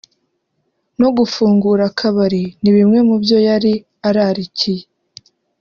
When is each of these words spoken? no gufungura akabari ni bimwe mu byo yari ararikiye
no 1.01 1.09
gufungura 1.17 1.83
akabari 1.91 2.43
ni 2.61 2.71
bimwe 2.75 2.99
mu 3.07 3.15
byo 3.23 3.37
yari 3.47 3.73
ararikiye 4.07 4.83